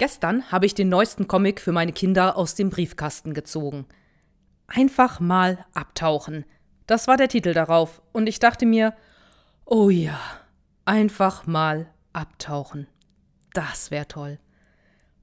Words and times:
Gestern 0.00 0.50
habe 0.50 0.64
ich 0.64 0.72
den 0.72 0.88
neuesten 0.88 1.28
Comic 1.28 1.60
für 1.60 1.72
meine 1.72 1.92
Kinder 1.92 2.38
aus 2.38 2.54
dem 2.54 2.70
Briefkasten 2.70 3.34
gezogen. 3.34 3.84
Einfach 4.66 5.20
mal 5.20 5.66
abtauchen. 5.74 6.46
Das 6.86 7.06
war 7.06 7.18
der 7.18 7.28
Titel 7.28 7.52
darauf, 7.52 8.00
und 8.12 8.26
ich 8.26 8.38
dachte 8.38 8.64
mir, 8.64 8.94
oh 9.66 9.90
ja, 9.90 10.18
einfach 10.86 11.46
mal 11.46 11.90
abtauchen. 12.14 12.86
Das 13.52 13.90
wäre 13.90 14.08
toll. 14.08 14.38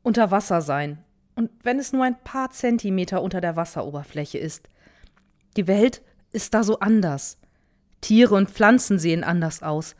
Unter 0.04 0.30
Wasser 0.30 0.62
sein. 0.62 1.04
Und 1.34 1.50
wenn 1.64 1.80
es 1.80 1.92
nur 1.92 2.04
ein 2.04 2.24
paar 2.24 2.52
Zentimeter 2.52 3.24
unter 3.24 3.42
der 3.42 3.56
Wasseroberfläche 3.56 4.38
ist. 4.38 4.70
Die 5.56 5.66
Welt 5.66 6.04
ist 6.32 6.54
da 6.54 6.64
so 6.64 6.78
anders. 6.82 7.40
Tiere 8.02 8.36
und 8.36 8.52
Pflanzen 8.52 9.00
sehen 9.00 9.24
anders 9.24 9.64
aus. 9.64 9.96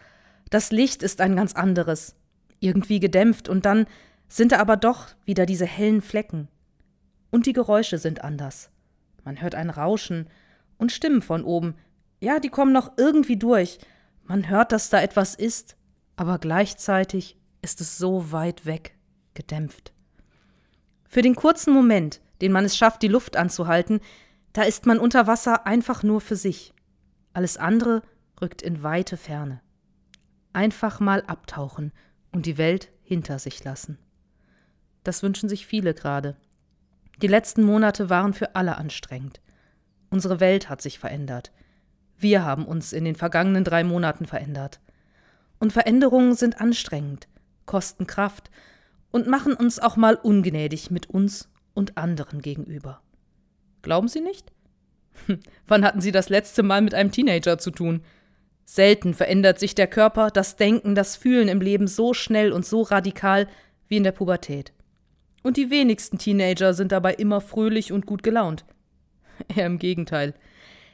Das 0.52 0.70
Licht 0.70 1.02
ist 1.02 1.20
ein 1.20 1.36
ganz 1.36 1.54
anderes. 1.54 2.16
Irgendwie 2.60 3.00
gedämpft 3.00 3.50
und 3.50 3.66
dann 3.66 3.88
sind 4.28 4.52
da 4.52 4.60
aber 4.60 4.78
doch 4.78 5.08
wieder 5.26 5.46
diese 5.46 5.66
hellen 5.66 6.02
Flecken. 6.02 6.48
Und 7.30 7.46
die 7.46 7.54
Geräusche 7.54 7.98
sind 7.98 8.24
anders. 8.24 8.70
Man 9.24 9.42
hört 9.42 9.56
ein 9.56 9.70
Rauschen 9.70 10.30
und 10.78 10.92
Stimmen 10.92 11.22
von 11.22 11.44
oben. 11.44 11.76
Ja, 12.20 12.40
die 12.40 12.50
kommen 12.50 12.74
noch 12.74 12.94
irgendwie 12.98 13.38
durch. 13.38 13.80
Man 14.24 14.50
hört, 14.50 14.72
dass 14.72 14.90
da 14.90 15.02
etwas 15.02 15.36
ist, 15.36 15.76
aber 16.16 16.40
gleichzeitig 16.40 17.38
ist 17.62 17.82
es 17.82 17.98
so 17.98 18.32
weit 18.32 18.66
weg, 18.66 18.96
gedämpft. 19.34 19.94
Für 21.08 21.22
den 21.22 21.36
kurzen 21.36 21.74
Moment, 21.74 22.22
den 22.42 22.52
man 22.52 22.66
es 22.66 22.78
schafft, 22.78 23.02
die 23.02 23.08
Luft 23.08 23.38
anzuhalten, 23.38 24.00
da 24.54 24.64
ist 24.64 24.86
man 24.86 25.00
unter 25.00 25.28
Wasser 25.28 25.66
einfach 25.68 26.04
nur 26.04 26.22
für 26.22 26.36
sich. 26.36 26.74
Alles 27.34 27.58
andere 27.58 28.02
rückt 28.42 28.62
in 28.62 28.84
weite 28.84 29.18
Ferne. 29.18 29.62
Einfach 30.54 31.00
mal 31.00 31.22
abtauchen 31.28 31.92
und 32.32 32.46
die 32.46 32.58
Welt 32.58 32.90
hinter 33.04 33.40
sich 33.40 33.64
lassen. 33.64 33.98
Das 35.08 35.24
wünschen 35.24 35.48
sich 35.48 35.66
viele 35.66 35.94
gerade. 35.94 36.36
Die 37.22 37.28
letzten 37.28 37.64
Monate 37.64 38.10
waren 38.10 38.34
für 38.34 38.58
alle 38.58 38.78
anstrengend. 38.78 39.40
Unsere 40.10 40.42
Welt 40.42 40.68
hat 40.68 40.82
sich 40.82 41.00
verändert. 41.00 41.54
Wir 42.18 42.44
haben 42.44 42.66
uns 42.66 42.92
in 42.92 43.06
den 43.06 43.16
vergangenen 43.16 43.64
drei 43.64 43.86
Monaten 43.86 44.26
verändert. 44.26 44.82
Und 45.60 45.72
Veränderungen 45.72 46.36
sind 46.36 46.60
anstrengend, 46.60 47.30
kosten 47.66 48.06
Kraft 48.06 48.52
und 49.10 49.28
machen 49.28 49.54
uns 49.54 49.80
auch 49.80 49.96
mal 49.96 50.16
ungnädig 50.16 50.92
mit 50.92 51.10
uns 51.10 51.48
und 51.74 51.98
anderen 51.98 52.42
gegenüber. 52.42 53.00
Glauben 53.84 54.10
Sie 54.10 54.20
nicht? 54.20 54.52
Wann 55.68 55.86
hatten 55.86 56.02
Sie 56.02 56.12
das 56.12 56.28
letzte 56.28 56.64
Mal 56.64 56.82
mit 56.82 56.94
einem 56.94 57.14
Teenager 57.14 57.58
zu 57.58 57.72
tun? 57.72 58.04
Selten 58.66 59.14
verändert 59.14 59.58
sich 59.58 59.74
der 59.74 59.88
Körper, 59.88 60.32
das 60.32 60.58
Denken, 60.58 60.96
das 60.96 61.16
Fühlen 61.16 61.48
im 61.48 61.62
Leben 61.62 61.88
so 61.88 62.14
schnell 62.14 62.52
und 62.52 62.66
so 62.66 62.82
radikal 62.82 63.48
wie 63.88 63.96
in 63.96 64.04
der 64.04 64.12
Pubertät. 64.12 64.74
Und 65.48 65.56
die 65.56 65.70
wenigsten 65.70 66.18
Teenager 66.18 66.74
sind 66.74 66.92
dabei 66.92 67.14
immer 67.14 67.40
fröhlich 67.40 67.94
und 67.94 68.06
gut 68.06 68.22
gelaunt. 68.22 68.66
Eher 69.56 69.66
im 69.66 69.80
Gegenteil. 69.80 70.34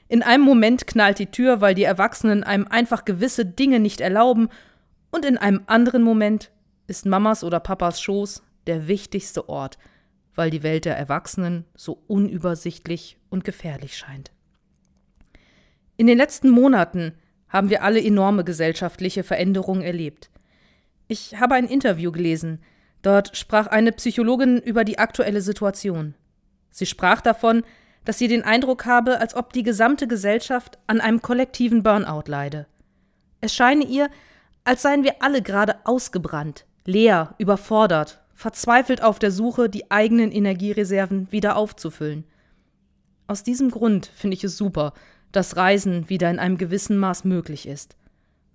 In 0.08 0.22
einem 0.22 0.44
Moment 0.44 0.86
knallt 0.86 1.18
die 1.18 1.32
Tür, 1.32 1.60
weil 1.60 1.74
die 1.74 1.86
Erwachsenen 1.86 2.44
einem 2.44 2.68
einfach 2.68 3.04
gewisse 3.04 3.48
Dinge 3.48 3.80
nicht 3.80 4.00
erlauben, 4.00 4.50
und 5.10 5.26
in 5.26 5.40
einem 5.40 5.62
anderen 5.66 6.04
Moment 6.04 6.52
ist 6.86 7.08
Mamas 7.08 7.44
oder 7.44 7.60
Papas 7.60 8.00
Schoß 8.00 8.44
der 8.68 8.88
wichtigste 8.88 9.50
Ort, 9.50 9.80
weil 10.36 10.52
die 10.52 10.62
Welt 10.62 10.86
der 10.86 10.98
Erwachsenen 10.98 11.66
so 11.76 12.04
unübersichtlich 12.06 13.18
und 13.32 13.44
gefährlich 13.44 13.98
scheint. 13.98 14.32
In 15.98 16.06
den 16.06 16.20
letzten 16.20 16.52
Monaten 16.52 17.16
haben 17.50 17.72
wir 17.72 17.82
alle 17.82 18.04
enorme 18.04 18.44
gesellschaftliche 18.44 19.24
Veränderungen 19.24 19.82
erlebt. 19.82 20.30
Ich 21.08 21.40
habe 21.40 21.56
ein 21.56 21.66
Interview 21.66 22.12
gelesen, 22.12 22.60
Dort 23.04 23.38
sprach 23.38 23.68
eine 23.68 23.92
Psychologin 23.92 24.58
über 24.58 24.84
die 24.84 24.98
aktuelle 24.98 25.42
Situation. 25.42 26.16
Sie 26.72 26.88
sprach 26.88 27.22
davon, 27.22 27.64
dass 28.06 28.18
sie 28.18 28.28
den 28.28 28.44
Eindruck 28.44 28.86
habe, 28.86 29.20
als 29.20 29.36
ob 29.36 29.54
die 29.54 29.62
gesamte 29.64 30.08
Gesellschaft 30.08 30.80
an 30.88 31.00
einem 31.00 31.22
kollektiven 31.22 31.84
Burnout 31.84 32.24
leide. 32.28 32.66
Es 33.42 33.54
scheine 33.54 33.86
ihr, 33.86 34.10
als 34.64 34.82
seien 34.82 35.04
wir 35.04 35.22
alle 35.22 35.42
gerade 35.42 35.76
ausgebrannt, 35.84 36.66
leer, 36.86 37.36
überfordert, 37.38 38.22
verzweifelt 38.34 39.04
auf 39.04 39.20
der 39.20 39.32
Suche, 39.32 39.70
die 39.70 39.92
eigenen 39.92 40.32
Energiereserven 40.32 41.30
wieder 41.32 41.58
aufzufüllen. 41.58 42.24
Aus 43.28 43.44
diesem 43.44 43.70
Grund 43.70 44.06
finde 44.16 44.36
ich 44.36 44.44
es 44.46 44.58
super, 44.58 44.94
dass 45.34 45.58
Reisen 45.58 46.10
wieder 46.10 46.30
in 46.30 46.40
einem 46.40 46.58
gewissen 46.58 46.98
Maß 46.98 47.26
möglich 47.26 47.68
ist 47.68 47.98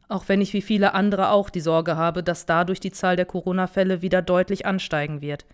auch 0.08 0.28
wenn 0.28 0.40
ich 0.40 0.54
wie 0.54 0.62
viele 0.62 0.94
andere 0.94 1.30
auch 1.30 1.50
die 1.50 1.60
Sorge 1.60 1.96
habe, 1.96 2.22
dass 2.22 2.46
dadurch 2.46 2.80
die 2.80 2.92
Zahl 2.92 3.16
der 3.16 3.26
Corona-Fälle 3.26 4.02
wieder 4.02 4.22
deutlich 4.22 4.64
ansteigen 4.64 5.20
wird. 5.20 5.44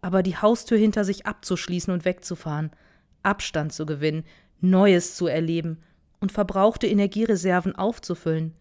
Aber 0.00 0.22
die 0.22 0.36
Haustür 0.36 0.78
hinter 0.78 1.04
sich 1.04 1.26
abzuschließen 1.26 1.92
und 1.92 2.04
wegzufahren, 2.04 2.70
Abstand 3.22 3.72
zu 3.72 3.84
gewinnen, 3.84 4.24
Neues 4.60 5.16
zu 5.16 5.26
erleben 5.26 5.80
und 6.20 6.30
verbrauchte 6.32 6.86
Energiereserven 6.86 7.74
aufzufüllen, 7.74 8.54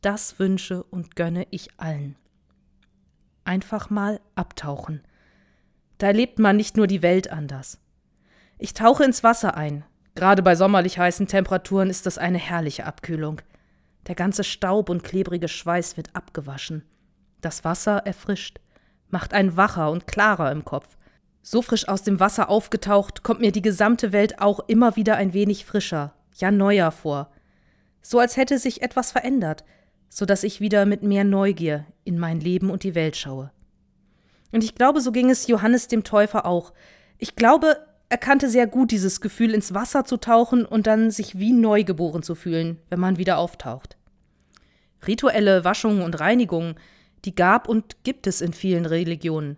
das 0.00 0.38
wünsche 0.38 0.82
und 0.84 1.16
gönne 1.16 1.46
ich 1.50 1.68
allen. 1.76 2.16
Einfach 3.44 3.90
mal 3.90 4.20
abtauchen. 4.34 5.02
Da 5.98 6.08
erlebt 6.08 6.38
man 6.38 6.56
nicht 6.56 6.76
nur 6.76 6.86
die 6.86 7.02
Welt 7.02 7.30
anders. 7.30 7.78
Ich 8.58 8.74
tauche 8.74 9.04
ins 9.04 9.22
Wasser 9.22 9.56
ein. 9.56 9.84
Gerade 10.14 10.42
bei 10.42 10.56
sommerlich 10.56 10.98
heißen 10.98 11.26
Temperaturen 11.26 11.90
ist 11.90 12.06
das 12.06 12.18
eine 12.18 12.38
herrliche 12.38 12.86
Abkühlung. 12.86 13.40
Der 14.06 14.14
ganze 14.14 14.44
Staub 14.44 14.88
und 14.88 15.02
klebrige 15.02 15.48
Schweiß 15.48 15.96
wird 15.96 16.14
abgewaschen. 16.14 16.84
Das 17.40 17.64
Wasser 17.64 17.98
erfrischt, 17.98 18.60
macht 19.08 19.34
einen 19.34 19.56
wacher 19.56 19.90
und 19.90 20.06
klarer 20.06 20.52
im 20.52 20.64
Kopf. 20.64 20.96
So 21.42 21.62
frisch 21.62 21.88
aus 21.88 22.02
dem 22.02 22.18
Wasser 22.18 22.48
aufgetaucht, 22.48 23.22
kommt 23.22 23.40
mir 23.40 23.52
die 23.52 23.62
gesamte 23.62 24.12
Welt 24.12 24.40
auch 24.40 24.60
immer 24.68 24.96
wieder 24.96 25.16
ein 25.16 25.32
wenig 25.32 25.64
frischer, 25.64 26.14
ja 26.34 26.50
neuer 26.50 26.90
vor. 26.90 27.30
So 28.02 28.18
als 28.18 28.36
hätte 28.36 28.58
sich 28.58 28.82
etwas 28.82 29.12
verändert, 29.12 29.64
so 30.08 30.24
dass 30.24 30.44
ich 30.44 30.60
wieder 30.60 30.86
mit 30.86 31.02
mehr 31.02 31.24
Neugier 31.24 31.84
in 32.04 32.18
mein 32.18 32.40
Leben 32.40 32.70
und 32.70 32.84
die 32.84 32.94
Welt 32.94 33.16
schaue. 33.16 33.50
Und 34.52 34.62
ich 34.62 34.74
glaube, 34.74 35.00
so 35.00 35.12
ging 35.12 35.30
es 35.30 35.48
Johannes 35.48 35.88
dem 35.88 36.04
Täufer 36.04 36.46
auch. 36.46 36.72
Ich 37.18 37.34
glaube, 37.36 37.76
er 38.08 38.18
kannte 38.18 38.48
sehr 38.48 38.66
gut 38.66 38.92
dieses 38.92 39.20
Gefühl, 39.20 39.52
ins 39.52 39.74
Wasser 39.74 40.04
zu 40.04 40.16
tauchen 40.16 40.64
und 40.64 40.86
dann 40.86 41.10
sich 41.10 41.38
wie 41.38 41.52
neugeboren 41.52 42.22
zu 42.22 42.36
fühlen, 42.36 42.78
wenn 42.88 43.00
man 43.00 43.18
wieder 43.18 43.38
auftaucht. 43.38 43.95
Rituelle 45.06 45.64
Waschungen 45.64 46.02
und 46.02 46.18
Reinigungen, 46.20 46.76
die 47.24 47.34
gab 47.34 47.68
und 47.68 48.02
gibt 48.04 48.26
es 48.26 48.40
in 48.40 48.52
vielen 48.52 48.86
Religionen. 48.86 49.56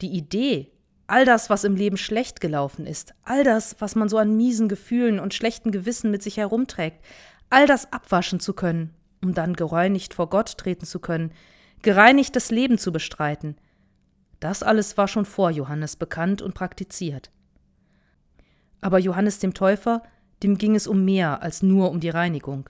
Die 0.00 0.10
Idee, 0.10 0.70
all 1.06 1.24
das, 1.24 1.50
was 1.50 1.64
im 1.64 1.76
Leben 1.76 1.96
schlecht 1.96 2.40
gelaufen 2.40 2.86
ist, 2.86 3.14
all 3.22 3.44
das, 3.44 3.76
was 3.80 3.94
man 3.94 4.08
so 4.08 4.18
an 4.18 4.36
miesen 4.36 4.68
Gefühlen 4.68 5.20
und 5.20 5.34
schlechten 5.34 5.70
Gewissen 5.70 6.10
mit 6.10 6.22
sich 6.22 6.36
herumträgt, 6.36 7.04
all 7.50 7.66
das 7.66 7.92
abwaschen 7.92 8.40
zu 8.40 8.54
können, 8.54 8.94
um 9.22 9.34
dann 9.34 9.54
gereinigt 9.54 10.14
vor 10.14 10.28
Gott 10.30 10.56
treten 10.58 10.86
zu 10.86 10.98
können, 10.98 11.32
gereinigt 11.82 12.34
das 12.34 12.50
Leben 12.50 12.78
zu 12.78 12.92
bestreiten, 12.92 13.56
das 14.40 14.62
alles 14.62 14.98
war 14.98 15.08
schon 15.08 15.24
vor 15.24 15.50
Johannes 15.50 15.96
bekannt 15.96 16.42
und 16.42 16.54
praktiziert. 16.54 17.30
Aber 18.80 18.98
Johannes 18.98 19.38
dem 19.38 19.54
Täufer, 19.54 20.02
dem 20.42 20.58
ging 20.58 20.74
es 20.74 20.86
um 20.86 21.04
mehr 21.04 21.42
als 21.42 21.62
nur 21.62 21.90
um 21.90 22.00
die 22.00 22.10
Reinigung. 22.10 22.68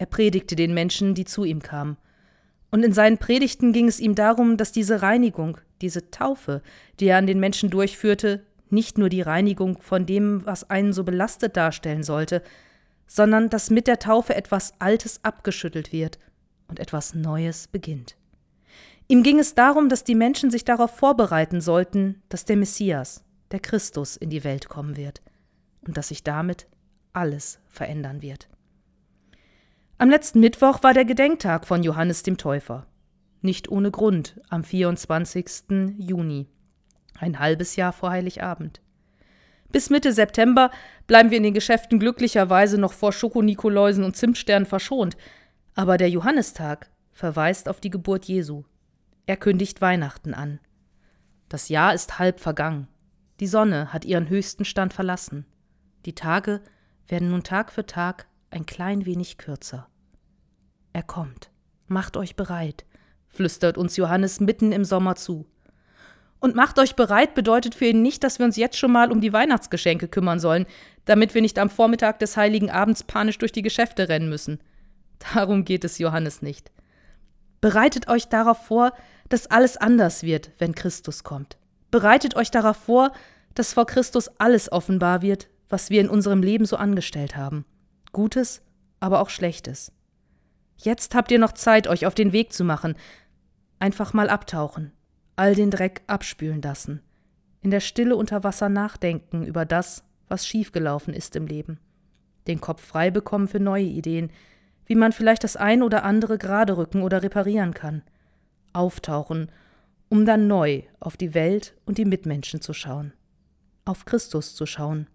Er 0.00 0.06
predigte 0.06 0.56
den 0.56 0.72
Menschen, 0.72 1.14
die 1.14 1.26
zu 1.26 1.44
ihm 1.44 1.60
kamen. 1.60 1.98
Und 2.70 2.84
in 2.84 2.94
seinen 2.94 3.18
Predigten 3.18 3.74
ging 3.74 3.86
es 3.86 4.00
ihm 4.00 4.14
darum, 4.14 4.56
dass 4.56 4.72
diese 4.72 5.02
Reinigung, 5.02 5.58
diese 5.82 6.10
Taufe, 6.10 6.62
die 6.98 7.08
er 7.08 7.18
an 7.18 7.26
den 7.26 7.38
Menschen 7.38 7.68
durchführte, 7.68 8.42
nicht 8.70 8.96
nur 8.96 9.10
die 9.10 9.20
Reinigung 9.20 9.76
von 9.82 10.06
dem, 10.06 10.46
was 10.46 10.70
einen 10.70 10.94
so 10.94 11.04
belastet 11.04 11.54
darstellen 11.54 12.02
sollte, 12.02 12.42
sondern 13.06 13.50
dass 13.50 13.68
mit 13.68 13.86
der 13.86 13.98
Taufe 13.98 14.34
etwas 14.34 14.72
Altes 14.78 15.22
abgeschüttelt 15.22 15.92
wird 15.92 16.18
und 16.66 16.80
etwas 16.80 17.12
Neues 17.12 17.68
beginnt. 17.68 18.16
Ihm 19.06 19.22
ging 19.22 19.38
es 19.38 19.54
darum, 19.54 19.90
dass 19.90 20.02
die 20.02 20.14
Menschen 20.14 20.50
sich 20.50 20.64
darauf 20.64 20.96
vorbereiten 20.96 21.60
sollten, 21.60 22.22
dass 22.30 22.46
der 22.46 22.56
Messias, 22.56 23.22
der 23.50 23.60
Christus, 23.60 24.16
in 24.16 24.30
die 24.30 24.44
Welt 24.44 24.70
kommen 24.70 24.96
wird 24.96 25.20
und 25.86 25.98
dass 25.98 26.08
sich 26.08 26.24
damit 26.24 26.68
alles 27.12 27.58
verändern 27.68 28.22
wird. 28.22 28.49
Am 30.00 30.08
letzten 30.08 30.40
Mittwoch 30.40 30.82
war 30.82 30.94
der 30.94 31.04
Gedenktag 31.04 31.66
von 31.66 31.82
Johannes 31.82 32.22
dem 32.22 32.38
Täufer. 32.38 32.86
Nicht 33.42 33.68
ohne 33.70 33.90
Grund 33.90 34.40
am 34.48 34.64
24. 34.64 35.98
Juni, 35.98 36.48
ein 37.18 37.38
halbes 37.38 37.76
Jahr 37.76 37.92
vor 37.92 38.08
Heiligabend. 38.08 38.80
Bis 39.68 39.90
Mitte 39.90 40.14
September 40.14 40.70
bleiben 41.06 41.28
wir 41.30 41.36
in 41.36 41.42
den 41.42 41.52
Geschäften 41.52 41.98
glücklicherweise 41.98 42.80
noch 42.80 42.94
vor 42.94 43.12
Schokonikoläusen 43.12 44.02
und 44.02 44.16
Zimtsternen 44.16 44.64
verschont, 44.64 45.18
aber 45.74 45.98
der 45.98 46.08
Johannistag 46.08 46.88
verweist 47.12 47.68
auf 47.68 47.78
die 47.78 47.90
Geburt 47.90 48.24
Jesu. 48.24 48.64
Er 49.26 49.36
kündigt 49.36 49.82
Weihnachten 49.82 50.32
an. 50.32 50.60
Das 51.50 51.68
Jahr 51.68 51.92
ist 51.92 52.18
halb 52.18 52.40
vergangen. 52.40 52.88
Die 53.38 53.46
Sonne 53.46 53.92
hat 53.92 54.06
ihren 54.06 54.30
höchsten 54.30 54.64
Stand 54.64 54.94
verlassen. 54.94 55.44
Die 56.06 56.14
Tage 56.14 56.62
werden 57.06 57.28
nun 57.28 57.42
Tag 57.42 57.70
für 57.70 57.84
Tag 57.84 58.29
ein 58.50 58.66
klein 58.66 59.06
wenig 59.06 59.38
kürzer. 59.38 59.88
Er 60.92 61.02
kommt. 61.02 61.50
Macht 61.86 62.16
euch 62.16 62.36
bereit, 62.36 62.84
flüstert 63.28 63.78
uns 63.78 63.96
Johannes 63.96 64.40
mitten 64.40 64.72
im 64.72 64.84
Sommer 64.84 65.16
zu. 65.16 65.46
Und 66.40 66.54
macht 66.54 66.78
euch 66.78 66.96
bereit 66.96 67.34
bedeutet 67.34 67.74
für 67.74 67.86
ihn 67.86 68.02
nicht, 68.02 68.24
dass 68.24 68.38
wir 68.38 68.46
uns 68.46 68.56
jetzt 68.56 68.78
schon 68.78 68.92
mal 68.92 69.12
um 69.12 69.20
die 69.20 69.32
Weihnachtsgeschenke 69.32 70.08
kümmern 70.08 70.40
sollen, 70.40 70.66
damit 71.04 71.34
wir 71.34 71.42
nicht 71.42 71.58
am 71.58 71.68
Vormittag 71.68 72.18
des 72.18 72.36
heiligen 72.36 72.70
Abends 72.70 73.04
panisch 73.04 73.38
durch 73.38 73.52
die 73.52 73.62
Geschäfte 73.62 74.08
rennen 74.08 74.28
müssen. 74.28 74.58
Darum 75.34 75.64
geht 75.64 75.84
es 75.84 75.98
Johannes 75.98 76.40
nicht. 76.40 76.72
Bereitet 77.60 78.08
euch 78.08 78.28
darauf 78.28 78.64
vor, 78.64 78.92
dass 79.28 79.48
alles 79.48 79.76
anders 79.76 80.22
wird, 80.22 80.50
wenn 80.58 80.74
Christus 80.74 81.24
kommt. 81.24 81.58
Bereitet 81.90 82.36
euch 82.36 82.50
darauf 82.50 82.76
vor, 82.76 83.12
dass 83.54 83.74
vor 83.74 83.86
Christus 83.86 84.30
alles 84.38 84.72
offenbar 84.72 85.22
wird, 85.22 85.48
was 85.68 85.90
wir 85.90 86.00
in 86.00 86.08
unserem 86.08 86.42
Leben 86.42 86.64
so 86.64 86.76
angestellt 86.76 87.36
haben. 87.36 87.66
Gutes, 88.12 88.62
aber 89.00 89.20
auch 89.20 89.30
Schlechtes. 89.30 89.92
Jetzt 90.76 91.14
habt 91.14 91.30
ihr 91.30 91.38
noch 91.38 91.52
Zeit, 91.52 91.88
euch 91.88 92.06
auf 92.06 92.14
den 92.14 92.32
Weg 92.32 92.52
zu 92.52 92.64
machen. 92.64 92.94
Einfach 93.78 94.12
mal 94.12 94.30
abtauchen, 94.30 94.92
all 95.36 95.54
den 95.54 95.70
Dreck 95.70 96.02
abspülen 96.06 96.62
lassen, 96.62 97.00
in 97.60 97.70
der 97.70 97.80
Stille 97.80 98.16
unter 98.16 98.44
Wasser 98.44 98.68
nachdenken 98.68 99.44
über 99.44 99.64
das, 99.64 100.04
was 100.28 100.46
schiefgelaufen 100.46 101.12
ist 101.12 101.36
im 101.36 101.46
Leben, 101.46 101.78
den 102.46 102.60
Kopf 102.60 102.82
frei 102.84 103.10
bekommen 103.10 103.48
für 103.48 103.60
neue 103.60 103.84
Ideen, 103.84 104.30
wie 104.86 104.94
man 104.94 105.12
vielleicht 105.12 105.44
das 105.44 105.56
ein 105.56 105.82
oder 105.82 106.04
andere 106.04 106.38
gerade 106.38 106.76
rücken 106.76 107.02
oder 107.02 107.22
reparieren 107.22 107.74
kann, 107.74 108.02
auftauchen, 108.72 109.50
um 110.08 110.26
dann 110.26 110.46
neu 110.46 110.82
auf 110.98 111.16
die 111.16 111.34
Welt 111.34 111.76
und 111.84 111.98
die 111.98 112.04
Mitmenschen 112.04 112.60
zu 112.60 112.72
schauen, 112.72 113.12
auf 113.84 114.04
Christus 114.04 114.54
zu 114.54 114.66
schauen, 114.66 115.08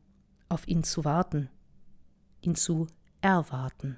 auf 0.48 0.68
ihn 0.68 0.84
zu 0.84 1.06
warten, 1.06 1.50
ihn 2.46 2.56
zu 2.56 2.88
erwarten. 3.22 3.98